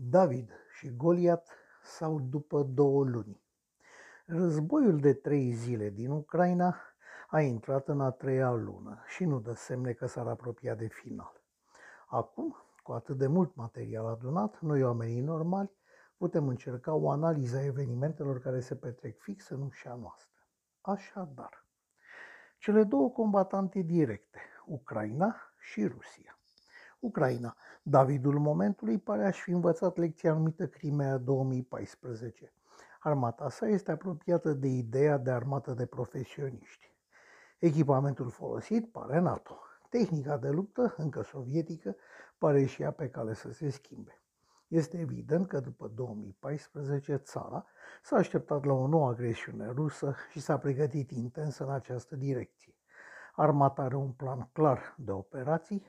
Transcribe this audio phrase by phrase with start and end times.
[0.00, 1.48] David și Goliat
[1.82, 3.42] sau după două luni.
[4.26, 6.76] Războiul de trei zile din Ucraina
[7.28, 11.42] a intrat în a treia lună și nu dă semne că s-ar apropia de final.
[12.06, 15.70] Acum, cu atât de mult material adunat, noi oamenii normali
[16.16, 20.42] putem încerca o analiză a evenimentelor care se petrec fix în ușa noastră.
[20.80, 21.66] Așadar,
[22.58, 26.37] cele două combatante directe, Ucraina și Rusia.
[27.00, 27.56] Ucraina.
[27.82, 32.52] Davidul momentului pare a fi învățat lecția numită Crimea 2014.
[33.00, 36.94] Armata sa este apropiată de ideea de armată de profesioniști.
[37.58, 39.58] Echipamentul folosit pare NATO.
[39.88, 41.96] Tehnica de luptă, încă sovietică,
[42.38, 44.22] pare și ea pe cale să se schimbe.
[44.68, 47.66] Este evident că după 2014 țara
[48.02, 52.67] s-a așteptat la o nouă agresiune rusă și s-a pregătit intens în această direcție.
[53.40, 55.82] Armata are un plan clar de operații,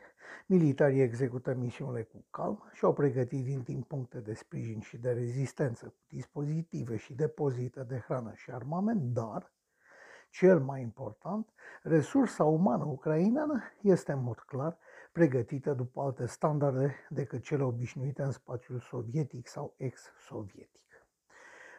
[0.46, 5.12] militarii execută misiunile cu calm și au pregătit din timp puncte de sprijin și de
[5.12, 9.54] rezistență cu dispozitive și depozite de hrană și armament, dar,
[10.30, 11.50] cel mai important,
[11.84, 14.78] resursa umană ucraineană este în mod clar
[15.12, 20.80] pregătită după alte standarde decât cele obișnuite în spațiul sovietic sau ex-sovietic.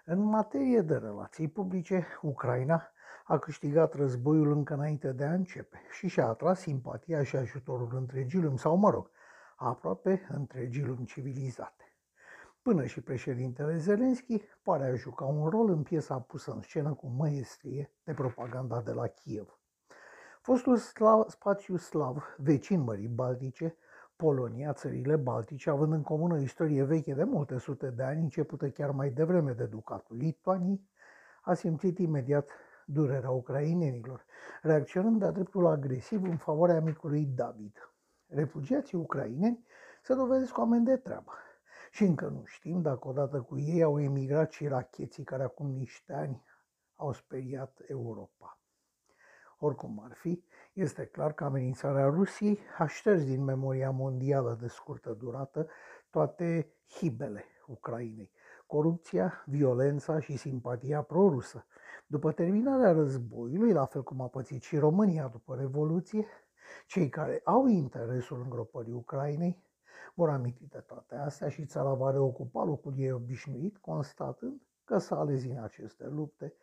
[0.05, 2.93] În materie de relații publice, Ucraina
[3.31, 8.41] a câștigat războiul încă înainte de a începe și și-a atras simpatia și ajutorul întregii
[8.41, 9.11] lumi, sau mă rog,
[9.57, 11.93] aproape întregii lumi civilizate.
[12.63, 17.07] Până și președintele Zelenski pare a juca un rol în piesa pusă în scenă cu
[17.07, 19.59] măestrie de propaganda de la Kiev.
[20.41, 23.77] Fostul slav, spațiu slav, vecin Mării Baltice,
[24.17, 28.69] Polonia, țările Baltice, având în comună o istorie veche de multe sute de ani, începută
[28.69, 30.89] chiar mai devreme de Ducatul Lituanii,
[31.43, 32.51] a simțit imediat
[32.93, 34.25] durerea ucrainenilor,
[34.63, 37.93] reacționând de-a dreptul agresiv în favoarea micului David.
[38.27, 39.65] Refugiații ucraineni
[40.03, 41.33] se dovedesc oameni de treabă.
[41.91, 46.13] Și încă nu știm dacă odată cu ei au emigrat și racheții care acum niște
[46.13, 46.45] ani
[46.97, 48.59] au speriat Europa.
[49.59, 55.13] Oricum ar fi, este clar că amenințarea Rusiei a șters din memoria mondială de scurtă
[55.13, 55.69] durată
[56.11, 58.31] toate hibele Ucrainei,
[58.67, 61.67] corupția, violența și simpatia prorusă.
[62.07, 66.27] După terminarea războiului, la fel cum a pățit și România după Revoluție,
[66.87, 69.65] cei care au interesul îngropării Ucrainei
[70.15, 75.17] vor aminti de toate astea și țara va reocupa locul ei obișnuit, constatând că s-a
[75.17, 76.55] ales în aceste lupte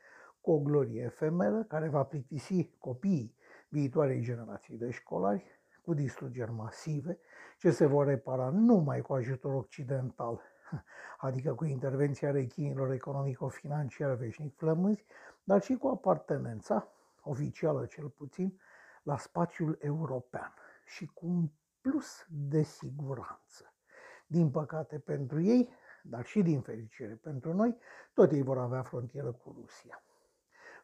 [0.42, 3.36] cu o glorie efemeră care va plictisi copiii
[3.70, 5.46] viitoarei generații de școlari
[5.82, 7.20] cu distrugeri masive,
[7.58, 10.42] ce se vor repara numai cu ajutor occidental,
[11.28, 15.06] adică cu intervenția rechinilor economico-financiare veșnic flămânzi,
[15.44, 16.88] dar și cu apartenența,
[17.22, 18.60] oficială cel puțin,
[19.04, 20.54] la spațiul european
[20.86, 21.50] și cu un
[21.82, 23.74] plus de siguranță.
[24.28, 25.70] Din păcate pentru ei,
[26.04, 27.78] dar și din fericire pentru noi,
[28.14, 30.04] tot ei vor avea frontieră cu Rusia.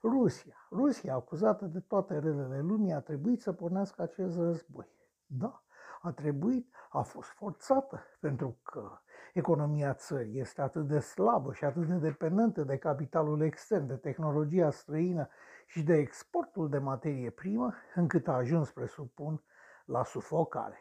[0.01, 4.87] Rusia, Rusia acuzată de toate relele lumii, a trebuit să pornească acest război.
[5.25, 5.63] Da,
[6.05, 8.91] a trebuit, a fost forțată, pentru că
[9.33, 14.71] economia țării este atât de slabă și atât de dependentă de capitalul extern, de tehnologia
[14.71, 15.29] străină
[15.65, 19.43] și de exportul de materie primă, încât a ajuns, presupun,
[19.85, 20.77] la sufocare.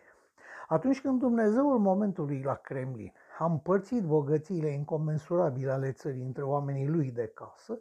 [0.69, 7.11] Atunci când Dumnezeul momentului la Kremlin a împărțit bogățiile incomensurabile ale țării între oamenii lui
[7.11, 7.79] de casă,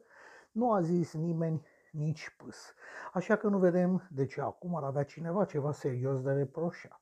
[0.51, 2.73] nu a zis nimeni nici pâs.
[3.13, 7.00] Așa că nu vedem de ce acum ar avea cineva ceva serios de reproșat.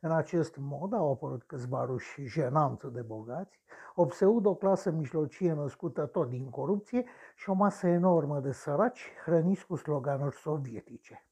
[0.00, 3.60] În acest mod au apărut câțiva ruși jenanță de bogați,
[3.94, 7.04] o pseudo-clasă mijlocie născută tot din corupție
[7.36, 11.26] și o masă enormă de săraci hrăniți cu sloganuri sovietice.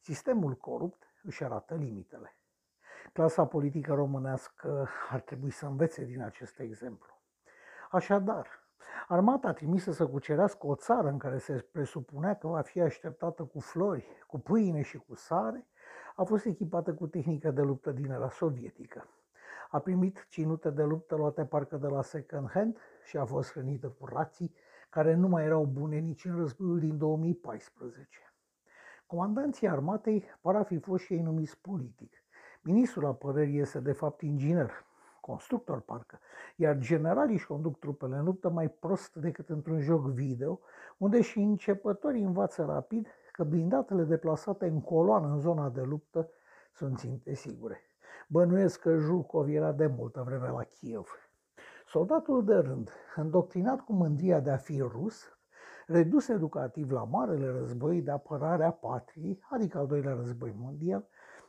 [0.00, 2.36] Sistemul corupt își arată limitele.
[3.12, 7.20] Clasa politică românească ar trebui să învețe din acest exemplu.
[7.90, 8.46] Așadar,
[9.08, 13.60] armata trimisă să cucerească o țară în care se presupunea că va fi așteptată cu
[13.60, 15.66] flori, cu pâine și cu sare,
[16.16, 19.06] a fost echipată cu tehnică de luptă din era sovietică.
[19.70, 23.88] A primit cinute de luptă luate parcă de la second hand și a fost hrănită
[23.88, 24.54] cu rații
[24.90, 28.08] care nu mai erau bune nici în războiul din 2014.
[29.06, 32.24] Comandanții armatei par a fi fost și ei numiți politic.
[32.62, 34.70] Ministrul apărării este de fapt inginer,
[35.20, 36.18] constructor parcă,
[36.56, 40.60] iar generalii își conduc trupele în luptă mai prost decât într-un joc video,
[40.96, 46.28] unde și începătorii învață rapid că blindatele deplasate în coloană în zona de luptă
[46.72, 47.80] sunt ținte sigure.
[48.28, 51.30] Bănuiesc că Jukov era de multă vreme la Kiev.
[51.86, 55.38] Soldatul de rând, îndoctrinat cu mândria de a fi rus,
[55.86, 61.06] redus educativ la Marele Război de apărare a patriei, adică al doilea război mondial,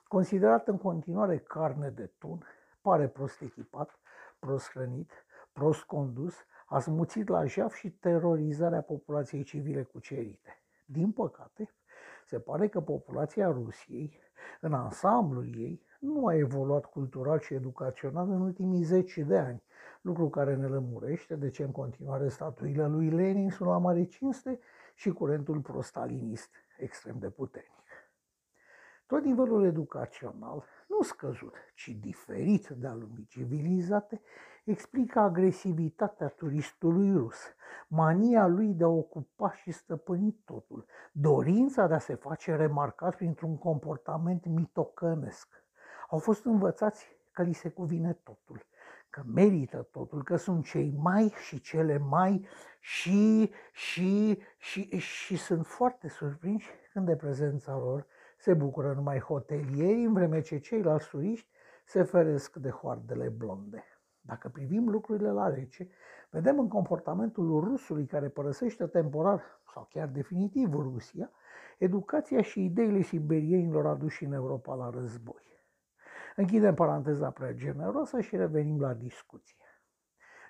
[0.07, 2.43] considerat în continuare carne de tun,
[2.81, 3.99] pare prost echipat,
[4.39, 5.11] prost hrănit,
[5.53, 6.35] prost condus,
[6.65, 10.62] a smuțit la jaf și terorizarea populației civile cucerite.
[10.85, 11.73] Din păcate,
[12.25, 14.19] se pare că populația Rusiei,
[14.61, 19.63] în ansamblul ei, nu a evoluat cultural și educațional în ultimii zeci de ani,
[20.01, 24.59] lucru care ne lămurește de ce în continuare statuile lui Lenin sunt la mare cinste
[24.95, 27.71] și curentul prostalinist extrem de puternic.
[29.05, 30.63] Tot nivelul educațional,
[30.97, 34.21] nu scăzut, ci diferit de-a lumii civilizate,
[34.63, 37.37] explică agresivitatea turistului rus,
[37.87, 43.57] mania lui de a ocupa și stăpâni totul, dorința de a se face remarcat printr-un
[43.57, 45.63] comportament mitocănesc.
[46.09, 48.65] Au fost învățați că li se cuvine totul,
[49.09, 52.47] că merită totul, că sunt cei mai și cele mai
[52.79, 58.05] și, și, și, și sunt foarte surprinși când de prezența lor
[58.43, 61.49] se bucură numai hotelierii, în vreme ce ceilalți turiști
[61.85, 63.83] se feresc de hoardele blonde.
[64.21, 65.89] Dacă privim lucrurile la rece,
[66.29, 69.41] vedem în comportamentul rusului care părăsește temporar
[69.73, 71.31] sau chiar definitiv Rusia,
[71.77, 75.61] educația și ideile siberienilor aduși în Europa la război.
[76.35, 79.57] Închidem paranteza prea generoasă și revenim la discuție.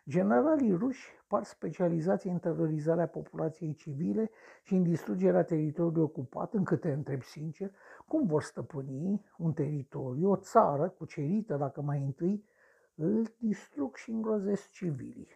[0.10, 4.30] Generalii ruși par specializați în terorizarea populației civile
[4.64, 7.72] și în distrugerea teritoriului ocupat, încât te întreb sincer,
[8.08, 12.46] cum vor stăpâni un teritoriu, o țară cucerită, dacă mai întâi
[12.96, 15.28] îl distrug și îngrozesc civilii.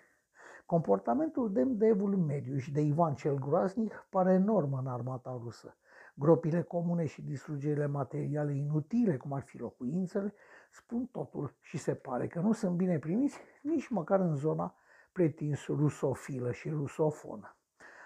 [0.66, 5.78] Comportamentul demn de evul mediu și de Ivan cel Groaznic pare enorm în armata rusă.
[6.14, 10.34] Gropile comune și distrugerile materiale inutile, cum ar fi locuințele,
[10.72, 14.76] spun totul și se pare că nu sunt bine primiți nici măcar în zona
[15.12, 17.56] pretins rusofilă și rusofonă.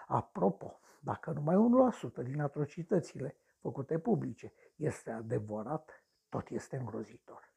[0.07, 1.55] Apropo, dacă numai
[2.21, 7.53] 1% din atrocitățile făcute publice este adevărat, tot este îngrozitor.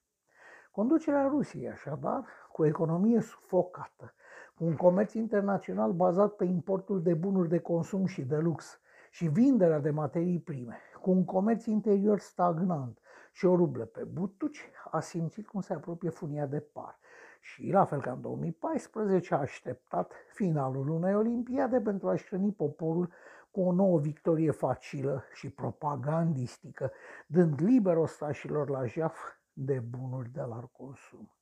[0.71, 4.15] Conducerea Rusiei, așadar, cu o economie sufocată,
[4.55, 8.81] cu un comerț internațional bazat pe importul de bunuri de consum și de lux
[9.11, 12.99] și vinderea de materii prime, cu un comerț interior stagnant
[13.35, 16.99] și o rublă pe butuci, a simțit cum se apropie funia de par.
[17.41, 23.13] Și, la fel ca în 2014, a așteptat finalul unei olimpiade pentru a-și hrăni poporul
[23.51, 26.93] cu o nouă victorie facilă și propagandistică,
[27.27, 29.19] dând liber ostașilor la jaf
[29.53, 31.33] de bunuri de la consum.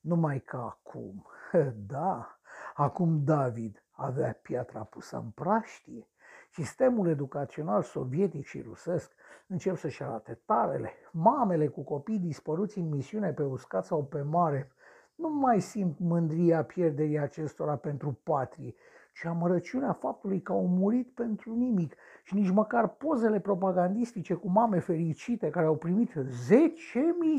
[0.00, 1.26] Numai că acum,
[1.94, 2.38] da,
[2.74, 6.08] acum David avea piatra pusă în praștie,
[6.56, 9.12] sistemul educațional sovietic și rusesc
[9.46, 10.90] încep să-și arate tarele.
[11.12, 14.70] Mamele cu copii dispăruți în misiune pe uscat sau pe mare
[15.14, 18.74] nu mai simt mândria pierderii acestora pentru patrie,
[19.12, 21.94] ci amărăciunea faptului că au murit pentru nimic
[22.24, 26.24] și nici măcar pozele propagandistice cu mame fericite care au primit 10.000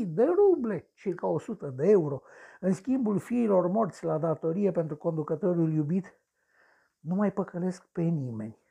[0.06, 2.22] de ruble, circa 100 de euro,
[2.60, 6.14] în schimbul fiilor morți la datorie pentru conducătorul iubit,
[7.00, 8.66] nu mai păcălesc pe nimeni.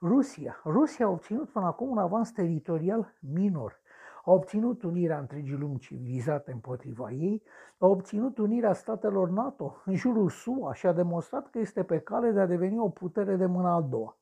[0.00, 0.60] Rusia.
[0.64, 3.80] Rusia a obținut până acum un avans teritorial minor
[4.28, 7.42] a obținut unirea întregii lumi civilizate împotriva ei,
[7.78, 12.30] a obținut unirea statelor NATO în jurul SUA și a demonstrat că este pe cale
[12.30, 14.16] de a deveni o putere de mâna a doua.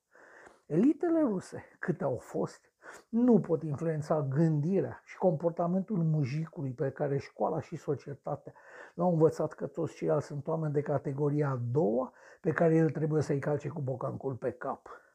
[0.66, 2.60] Elitele ruse, câte au fost,
[3.08, 8.52] nu pot influența gândirea și comportamentul mujicului pe care școala și societatea
[8.94, 13.22] l-au învățat că toți ceilalți sunt oameni de categoria a doua pe care el trebuie
[13.22, 15.05] să-i calce cu bocancul pe cap.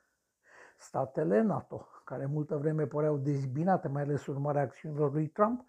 [0.81, 5.65] Statele NATO, care multă vreme păreau dezbinate, mai ales urmarea acțiunilor lui Trump,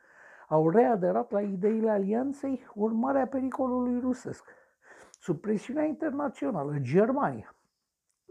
[0.49, 4.45] au readerat la ideile alianței urmarea pericolului rusesc.
[5.21, 7.55] Sub presiunea internațională, Germania,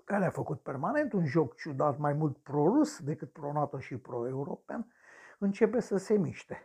[0.03, 4.93] care a făcut permanent un joc ciudat mai mult pro-rus decât pro-NATO și pro-european,
[5.39, 6.61] începe să se miște.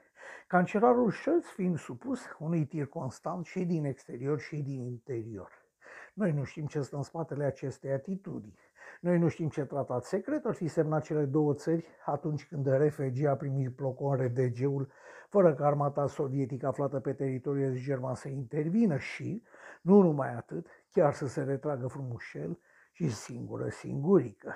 [0.47, 5.51] Cancelarul Scholz fiind supus unui tir constant și din exterior și din interior.
[6.15, 8.66] Noi nu știm ce stă în spatele acestei atitudini.
[9.01, 13.25] Noi nu știm ce tratat secret ar fi semnat cele două țări atunci când RFG
[13.25, 14.89] a primit blocul RDG-ul
[15.29, 19.43] fără ca armata sovietică aflată pe teritoriul german să intervină și,
[19.83, 22.59] nu numai atât, chiar să se retragă frumușel
[22.93, 24.55] și singură singurică.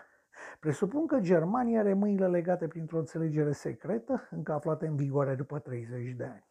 [0.60, 6.12] Presupun că Germania are mâinile legate printr-o înțelegere secretă, încă aflată în vigoare după 30
[6.12, 6.49] de ani.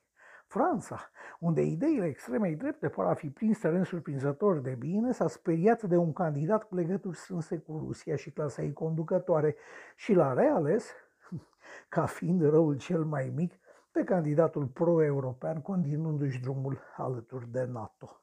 [0.50, 5.84] Franța, unde ideile extremei drepte par a fi prins teren surprinzător de bine, s-a speriat
[5.84, 9.56] de un candidat cu legături strânse cu Rusia și clasa ei conducătoare
[9.96, 10.92] și l-a reales,
[11.90, 13.54] ca fiind răul cel mai mic,
[13.92, 18.22] pe candidatul pro-european, continuându-și drumul alături de NATO.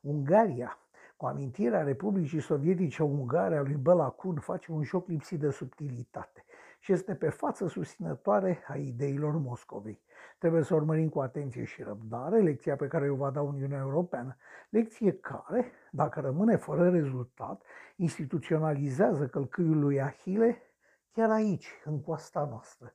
[0.00, 0.78] Ungaria,
[1.16, 6.44] cu amintirea Republicii Sovietice Ungare a lui Bela Kun, face un joc lipsit de subtilitate
[6.78, 10.02] și este pe față susținătoare a ideilor Moscovei.
[10.38, 14.36] Trebuie să urmărim cu atenție și răbdare lecția pe care o va da Uniunea Europeană,
[14.68, 17.62] lecție care, dacă rămâne fără rezultat,
[17.96, 20.62] instituționalizează călcâiul lui Ahile
[21.12, 22.94] chiar aici, în coasta noastră.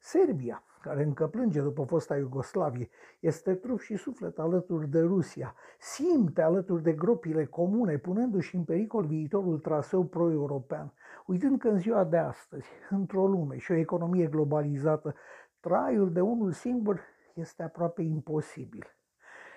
[0.00, 2.88] Serbia, care încă plânge după fosta Iugoslavie,
[3.20, 9.04] este trup și suflet alături de Rusia, simte alături de gropile comune, punându-și în pericol
[9.04, 10.92] viitorul traseu pro-european,
[11.26, 15.14] uitând că în ziua de astăzi, într-o lume și o economie globalizată,
[15.60, 17.00] traiul de unul singur
[17.34, 18.86] este aproape imposibil.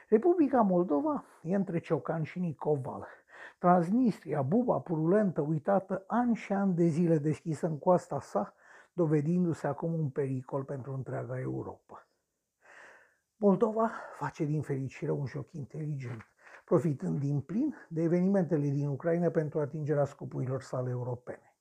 [0.09, 3.07] Republica Moldova e între Ciocan și Nicoval.
[3.59, 8.53] Transnistria, buba purulentă, uitată ani și ani de zile deschisă în coasta sa,
[8.97, 12.07] dovedindu-se acum un pericol pentru întreaga Europa.
[13.35, 16.27] Moldova face din fericire un joc inteligent,
[16.65, 21.55] profitând din plin de evenimentele din Ucraina pentru atingerea scopurilor sale europene.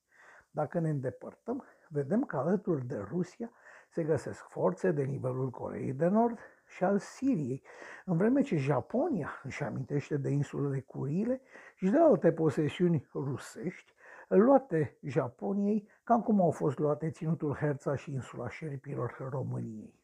[0.51, 3.51] Dacă ne îndepărtăm, vedem că alături de Rusia
[3.89, 7.63] se găsesc forțe de nivelul Coreei de Nord și al Siriei,
[8.05, 11.41] în vreme ce Japonia își amintește de insulele Curile
[11.75, 13.95] și de alte posesiuni rusești
[14.27, 19.99] luate Japoniei, cam cum au fost luate ținutul Herța și insula șerpilor României.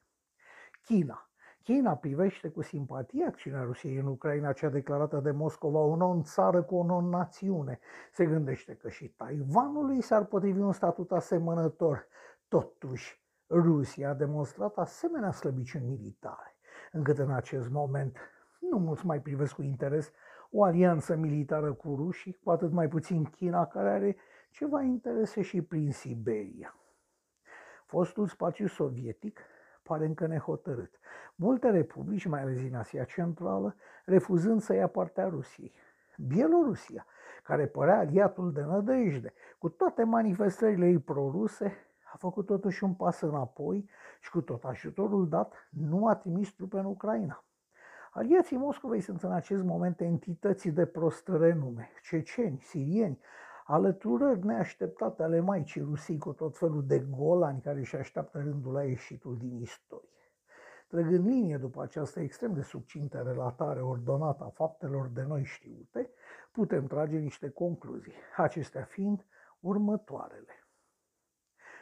[0.86, 1.28] China.
[1.64, 6.76] China privește cu simpatie acțiunea Rusiei în Ucraina, cea declarată de Moscova o non-țară cu
[6.76, 7.80] o non-națiune.
[8.12, 12.08] Se gândește că și Taiwanului s-ar potrivi un statut asemănător.
[12.48, 16.58] Totuși, Rusia a demonstrat asemenea slăbiciuni militare,
[16.92, 18.18] încât în acest moment
[18.60, 20.12] nu mulți mai privesc cu interes
[20.56, 24.18] o alianță militară cu rușii, cu atât mai puțin China, care are
[24.52, 26.76] ceva interese și prin Siberia.
[27.86, 29.40] Fostul spațiu sovietic
[29.84, 31.00] pare încă nehotărât.
[31.36, 35.74] Multe republici, mai ales din Asia Centrală, refuzând să ia partea Rusiei.
[36.18, 37.06] Bielorusia,
[37.44, 41.74] care părea aliatul de nădejde, cu toate manifestările ei proruse,
[42.14, 43.90] a făcut totuși un pas înapoi
[44.22, 47.44] și cu tot ajutorul dat nu a trimis trupe în Ucraina.
[48.16, 53.20] Aliații Moscovei sunt în acest moment entități de prost renume, ceceni, sirieni,
[53.66, 58.84] alăturări neașteptate ale Maicii Rusii cu tot felul de golani care își așteaptă rândul la
[58.84, 60.10] ieșitul din istorie.
[60.88, 66.10] Trăgând linie după această extrem de subcintă relatare ordonată a faptelor de noi știute,
[66.52, 69.26] putem trage niște concluzii, acestea fiind
[69.60, 70.68] următoarele.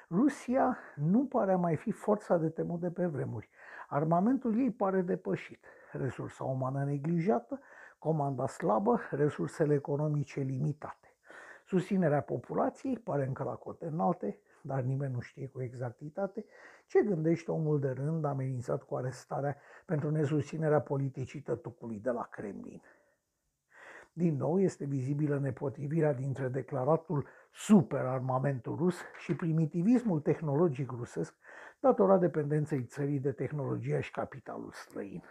[0.09, 3.49] Rusia nu pare a mai fi forța de temut de pe vremuri.
[3.87, 5.65] Armamentul ei pare depășit
[5.97, 7.59] resursa umană neglijată,
[7.99, 11.15] comanda slabă, resursele economice limitate.
[11.65, 16.45] Susținerea populației pare încă la cote înalte, dar nimeni nu știe cu exactitate
[16.87, 22.81] ce gândește omul de rând amenințat cu arestarea pentru nesusținerea politicii tătucului de la Kremlin.
[24.13, 31.35] Din nou este vizibilă nepotrivirea dintre declaratul superarmamentul rus și primitivismul tehnologic rusesc,
[31.79, 35.23] datorat dependenței țării de tehnologia și capitalul străin.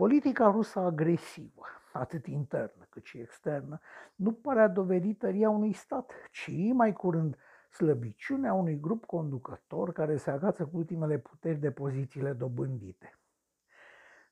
[0.00, 3.80] Politica rusă agresivă, atât internă cât și externă,
[4.14, 7.36] nu pare a dovedi tăria unui stat, ci mai curând
[7.70, 13.18] slăbiciunea unui grup conducător care se agață cu ultimele puteri de pozițiile dobândite.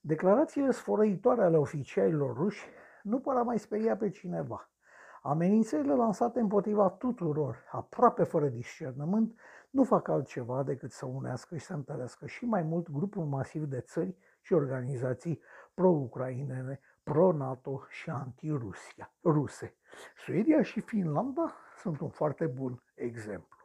[0.01, 2.67] Declarațiile sfărăitoare ale oficialilor ruși
[3.03, 4.71] nu par a mai speria pe cineva.
[5.23, 9.39] Amenințările lansate împotriva tuturor, aproape fără discernământ,
[9.71, 13.81] nu fac altceva decât să unească și să întărească și mai mult grupul masiv de
[13.81, 14.17] țări
[14.49, 15.41] și organizații
[15.75, 19.75] pro-ucrainene, pro-NATO și anti-Rusia, ruse.
[20.17, 23.57] Suedia și Finlanda sunt un foarte bun exemplu.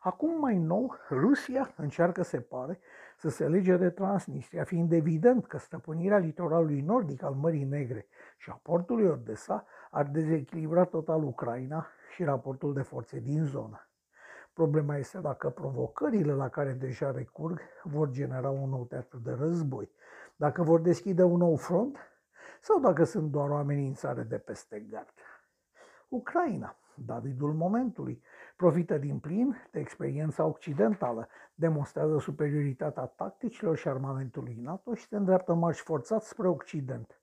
[0.00, 2.80] Acum mai nou, Rusia încearcă, se pare,
[3.16, 8.06] să se lege de Transnistria, fiind evident că stăpânirea litoralului nordic al Mării Negre
[8.38, 13.88] și a portului Odessa ar dezechilibra total Ucraina și raportul de forțe din zonă.
[14.52, 19.90] Problema este dacă provocările la care deja recurg vor genera un nou teatru de război,
[20.40, 21.98] dacă vor deschide un nou front
[22.60, 25.14] sau dacă sunt doar o amenințare de peste gard.
[26.08, 28.22] Ucraina, Davidul momentului,
[28.56, 35.54] profită din plin de experiența occidentală, demonstrează superioritatea tacticilor și armamentului NATO și se îndreaptă
[35.54, 37.20] marș forțat spre Occident.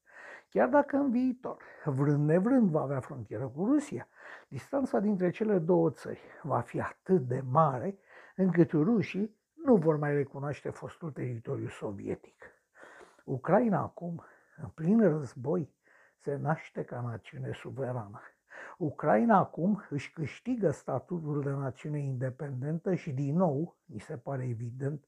[0.50, 4.08] Chiar dacă în viitor, vrând nevrând, va avea frontieră cu Rusia,
[4.48, 7.98] distanța dintre cele două țări va fi atât de mare
[8.36, 12.57] încât rușii nu vor mai recunoaște fostul teritoriu sovietic.
[13.28, 14.24] Ucraina acum,
[14.58, 15.74] în plin război,
[16.16, 18.22] se naște ca națiune suverană.
[18.78, 25.08] Ucraina acum își câștigă statutul de națiune independentă și din nou, mi se pare evident,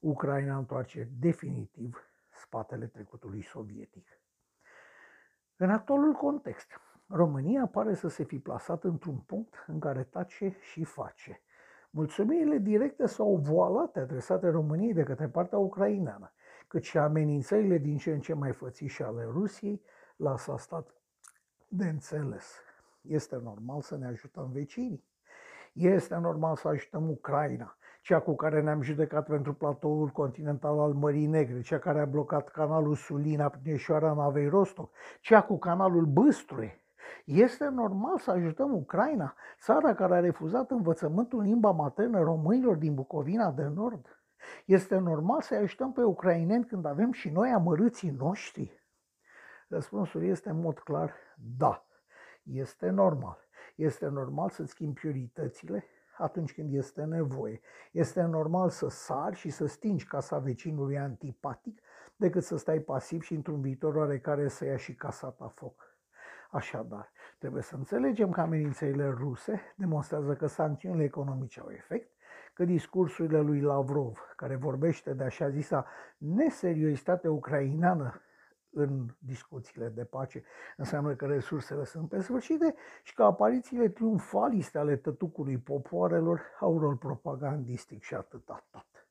[0.00, 4.20] Ucraina întoarce definitiv spatele trecutului sovietic.
[5.56, 10.84] În actualul context, România pare să se fi plasat într-un punct în care tace și
[10.84, 11.42] face.
[11.90, 16.32] Mulțumirile directe sau voalate adresate României de către partea ucraineană,
[16.68, 19.82] cât și amenințările din ce în ce mai fățișe ale Rusiei,
[20.16, 20.94] lasă stat
[21.68, 22.62] de înțeles.
[23.00, 25.04] Este normal să ne ajutăm vecinii.
[25.72, 31.26] Este normal să ajutăm Ucraina, cea cu care ne-am judecat pentru platoul continental al Mării
[31.26, 36.86] Negre, cea care a blocat canalul Sulina prin ieșoarea navei Rostov, cea cu canalul Băstrui.
[37.24, 43.50] Este normal să ajutăm Ucraina, țara care a refuzat învățământul limba maternă românilor din Bucovina
[43.50, 44.22] de Nord.
[44.64, 48.82] Este normal să ajutăm pe ucraineni când avem și noi amărâții noștri?
[49.68, 51.14] Răspunsul este în mod clar
[51.56, 51.86] da.
[52.42, 53.48] Este normal.
[53.74, 55.84] Este normal să-ți schimbi prioritățile
[56.18, 57.60] atunci când este nevoie.
[57.92, 61.80] Este normal să sari și să stingi casa vecinului antipatic
[62.16, 65.96] decât să stai pasiv și într-un viitor oarecare să ia și casa ta foc.
[66.50, 72.10] Așadar, trebuie să înțelegem că amenințările ruse demonstrează că sancțiunile economice au efect,
[72.58, 75.86] că discursurile lui Lavrov, care vorbește de așa zisa
[76.16, 78.20] neseriozitate ucraineană
[78.70, 80.42] în discuțiile de pace,
[80.76, 86.96] înseamnă că resursele sunt pe sfârșite și că aparițiile triumfaliste ale tătucului popoarelor au rol
[86.96, 89.06] propagandistic și atât tot.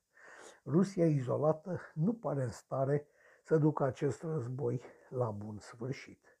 [0.64, 3.06] Rusia izolată nu pare în stare
[3.42, 6.38] să ducă acest război la bun sfârșit.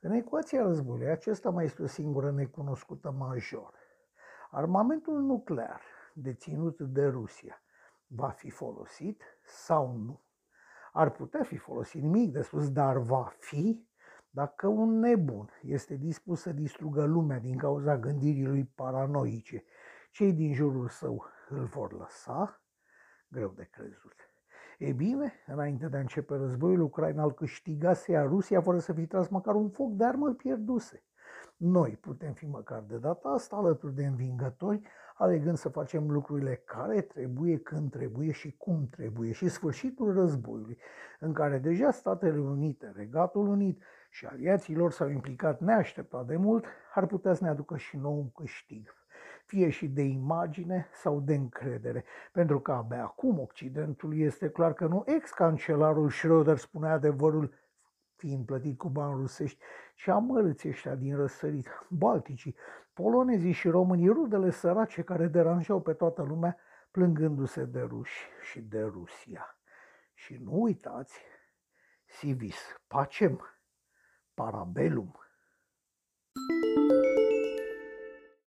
[0.00, 3.74] În ecuația războiului, acesta mai este o singură necunoscută majoră.
[4.50, 7.62] Armamentul nuclear deținut de Rusia
[8.06, 10.20] va fi folosit sau nu?
[10.92, 13.88] ar putea fi folosit nimic de spus, dar va fi
[14.30, 19.64] dacă un nebun este dispus să distrugă lumea din cauza gândirii lui paranoice,
[20.10, 22.62] cei din jurul său îl vor lăsa?
[23.28, 24.14] Greu de crezut.
[24.78, 29.06] E bine, înainte de a începe războiul, Ucraina îl câștigase, iar Rusia fără să fi
[29.06, 31.04] tras măcar un foc de armă pierduse.
[31.56, 34.80] Noi putem fi măcar de data asta alături de învingători,
[35.20, 39.32] alegând să facem lucrurile care trebuie, când trebuie și cum trebuie.
[39.32, 40.78] Și sfârșitul războiului,
[41.18, 46.64] în care deja Statele Unite, Regatul Unit și aliații lor s-au implicat neașteptat de mult,
[46.94, 48.94] ar putea să ne aducă și nou un câștig.
[49.46, 54.86] Fie și de imagine sau de încredere, pentru că abia acum Occidentul este clar că
[54.86, 57.54] nu ex-cancelarul Schröder spune adevărul
[58.16, 59.58] fiind plătit cu bani rusești,
[59.94, 62.56] și amărâți ăștia din răsărit, balticii,
[63.00, 66.56] polonezii și românii, rudele sărace care deranjau pe toată lumea,
[66.90, 69.58] plângându-se de ruși și de Rusia.
[70.14, 71.20] Și nu uitați,
[72.04, 73.40] sivis pacem,
[74.34, 75.19] parabellum,